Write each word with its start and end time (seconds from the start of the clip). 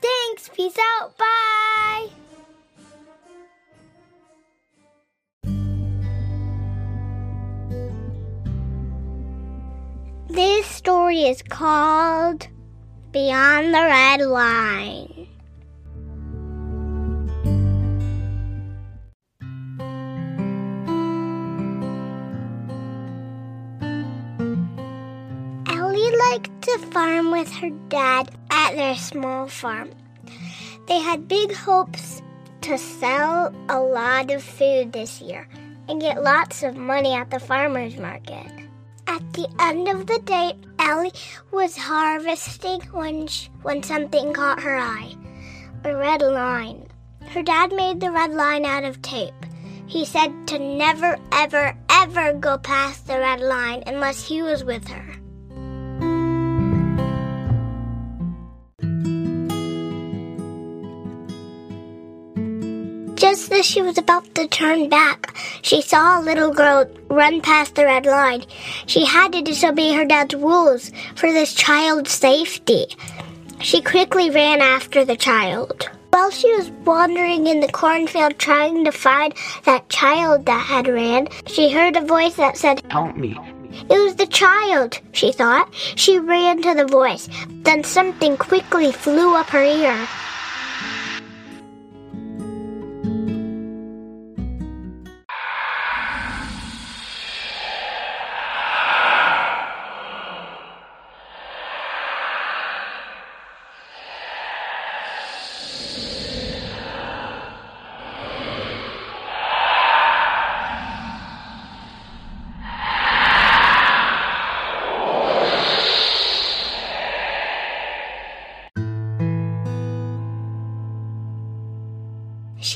Thanks. 0.00 0.50
Peace 0.54 0.76
out. 0.78 1.16
Bye. 1.16 2.08
This 10.28 10.66
story 10.66 11.22
is 11.22 11.40
called 11.42 12.48
Beyond 13.10 13.72
the 13.72 13.80
Red 13.80 14.20
Line. 14.20 15.28
Liked 26.36 26.62
to 26.62 26.78
farm 26.92 27.30
with 27.30 27.50
her 27.50 27.70
dad 27.88 28.30
at 28.50 28.76
their 28.76 28.94
small 28.94 29.48
farm. 29.48 29.90
They 30.86 31.00
had 31.00 31.28
big 31.28 31.54
hopes 31.54 32.20
to 32.60 32.76
sell 32.76 33.54
a 33.70 33.80
lot 33.80 34.30
of 34.30 34.42
food 34.42 34.92
this 34.92 35.22
year 35.22 35.48
and 35.88 35.98
get 35.98 36.22
lots 36.22 36.62
of 36.62 36.76
money 36.76 37.14
at 37.14 37.30
the 37.30 37.40
farmer's 37.40 37.96
market. 37.96 38.52
At 39.06 39.32
the 39.32 39.48
end 39.60 39.88
of 39.88 40.06
the 40.06 40.18
day, 40.26 40.52
Ellie 40.78 41.12
was 41.52 41.74
harvesting 41.74 42.82
when, 42.92 43.28
sh 43.28 43.48
when 43.62 43.82
something 43.82 44.34
caught 44.34 44.60
her 44.60 44.76
eye 44.76 45.14
a 45.84 45.96
red 45.96 46.20
line. 46.20 46.86
Her 47.28 47.42
dad 47.42 47.72
made 47.72 48.00
the 48.00 48.10
red 48.10 48.32
line 48.32 48.66
out 48.66 48.84
of 48.84 49.00
tape. 49.00 49.46
He 49.86 50.04
said 50.04 50.34
to 50.48 50.58
never, 50.58 51.16
ever, 51.32 51.74
ever 51.88 52.34
go 52.34 52.58
past 52.58 53.06
the 53.06 53.20
red 53.20 53.40
line 53.40 53.84
unless 53.86 54.26
he 54.26 54.42
was 54.42 54.64
with 54.64 54.86
her. 54.88 55.05
Just 63.26 63.50
as 63.50 63.66
she 63.66 63.82
was 63.82 63.98
about 63.98 64.36
to 64.36 64.46
turn 64.46 64.88
back, 64.88 65.36
she 65.62 65.82
saw 65.82 66.20
a 66.20 66.22
little 66.22 66.54
girl 66.54 66.88
run 67.08 67.40
past 67.40 67.74
the 67.74 67.84
red 67.84 68.06
line. 68.06 68.44
She 68.86 69.04
had 69.04 69.32
to 69.32 69.42
disobey 69.42 69.94
her 69.94 70.04
dad's 70.04 70.36
rules 70.36 70.92
for 71.16 71.32
this 71.32 71.52
child's 71.52 72.12
safety. 72.12 72.86
She 73.60 73.82
quickly 73.82 74.30
ran 74.30 74.60
after 74.60 75.04
the 75.04 75.16
child. 75.16 75.90
While 76.10 76.30
she 76.30 76.54
was 76.54 76.70
wandering 76.84 77.48
in 77.48 77.58
the 77.58 77.72
cornfield 77.72 78.38
trying 78.38 78.84
to 78.84 78.92
find 78.92 79.34
that 79.64 79.88
child 79.88 80.46
that 80.46 80.64
had 80.64 80.86
ran, 80.86 81.26
she 81.48 81.72
heard 81.72 81.96
a 81.96 82.06
voice 82.06 82.36
that 82.36 82.56
said, 82.56 82.80
Help 82.92 83.16
me. 83.16 83.36
It 83.90 83.98
was 84.04 84.14
the 84.14 84.28
child, 84.28 85.00
she 85.10 85.32
thought. 85.32 85.74
She 85.74 86.20
ran 86.20 86.62
to 86.62 86.74
the 86.74 86.86
voice. 86.86 87.28
Then 87.48 87.82
something 87.82 88.36
quickly 88.36 88.92
flew 88.92 89.34
up 89.34 89.48
her 89.48 89.64
ear. 89.64 90.06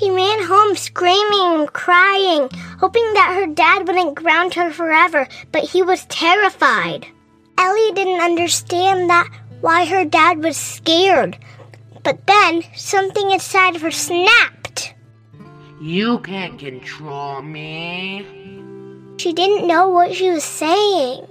She 0.00 0.10
ran 0.10 0.42
home 0.44 0.76
screaming 0.76 1.60
and 1.60 1.72
crying, 1.74 2.48
hoping 2.78 3.12
that 3.12 3.34
her 3.34 3.46
dad 3.46 3.86
wouldn't 3.86 4.14
ground 4.14 4.54
her 4.54 4.70
forever, 4.70 5.28
but 5.52 5.62
he 5.62 5.82
was 5.82 6.06
terrified. 6.06 7.06
Ellie 7.58 7.92
didn't 7.92 8.22
understand 8.22 9.10
that 9.10 9.28
why 9.60 9.84
her 9.84 10.06
dad 10.06 10.42
was 10.42 10.56
scared. 10.56 11.36
But 12.02 12.26
then 12.26 12.62
something 12.74 13.30
inside 13.30 13.76
of 13.76 13.82
her 13.82 13.90
snapped. 13.90 14.94
You 15.82 16.20
can't 16.20 16.58
control 16.58 17.42
me. 17.42 18.24
She 19.18 19.34
didn't 19.34 19.66
know 19.66 19.90
what 19.90 20.14
she 20.14 20.30
was 20.30 20.44
saying. 20.44 21.26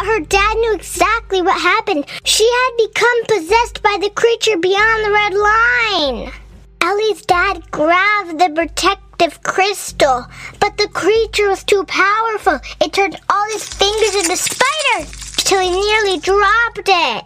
But 0.00 0.06
her 0.06 0.20
dad 0.20 0.56
knew 0.56 0.72
exactly 0.72 1.42
what 1.42 1.60
happened. 1.60 2.06
She 2.24 2.50
had 2.50 2.88
become 2.88 3.24
possessed 3.28 3.82
by 3.82 3.98
the 4.00 4.08
creature 4.08 4.56
beyond 4.56 5.04
the 5.04 5.10
red 5.10 5.34
line. 5.34 6.32
Ellie's 6.80 7.20
dad 7.26 7.70
grabbed 7.70 8.38
the 8.38 8.48
protective 8.48 9.42
crystal, 9.42 10.24
but 10.58 10.78
the 10.78 10.88
creature 10.88 11.50
was 11.50 11.64
too 11.64 11.84
powerful. 11.84 12.60
It 12.80 12.94
turned 12.94 13.20
all 13.28 13.44
his 13.52 13.68
fingers 13.68 14.14
into 14.14 14.38
spiders 14.38 15.36
till 15.36 15.60
he 15.60 15.68
nearly 15.68 16.18
dropped 16.18 16.88
it. 16.88 17.24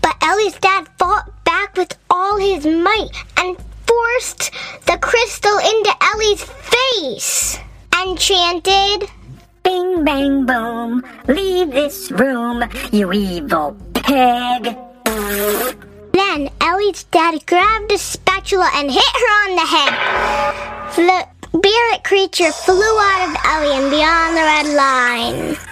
But 0.00 0.16
Ellie's 0.22 0.54
dad 0.60 0.86
fought 1.00 1.28
back 1.42 1.76
with 1.76 1.98
all 2.08 2.38
his 2.38 2.64
might 2.64 3.10
and 3.36 3.56
forced 3.84 4.52
the 4.86 4.96
crystal 5.02 5.58
into 5.58 5.92
Ellie's 6.14 6.44
face 6.44 7.58
and 7.96 8.16
chanted, 8.16 9.10
Bang, 10.04 10.46
boom. 10.46 11.04
Leave 11.28 11.70
this 11.70 12.10
room, 12.10 12.64
you 12.90 13.12
evil 13.12 13.76
pig. 13.94 14.76
Then 16.12 16.50
Ellie's 16.60 17.04
dad 17.04 17.46
grabbed 17.46 17.92
a 17.92 17.98
spatula 17.98 18.68
and 18.74 18.90
hit 18.90 19.14
her 19.14 19.32
on 19.44 19.54
the 19.54 19.66
head. 19.66 19.92
The 20.96 21.26
spirit 21.56 22.02
creature 22.02 22.50
flew 22.50 22.98
out 22.98 23.28
of 23.28 23.36
Ellie 23.46 23.76
and 23.76 23.90
beyond 23.90 24.36
the 24.36 24.42
red 24.42 24.66
line. 24.74 25.71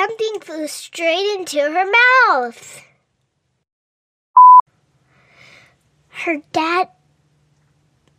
Something 0.00 0.40
flew 0.40 0.66
straight 0.66 1.36
into 1.36 1.58
her 1.58 1.84
mouth. 2.30 2.82
Her 6.08 6.38
dad 6.52 6.88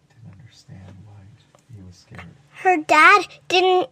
didn't 0.07 0.39
understand 0.39 0.95
why 1.03 1.21
he 1.75 1.81
was 1.81 1.95
scared. 1.95 2.21
her 2.57 2.77
dad 2.77 3.25
didn't 3.47 3.89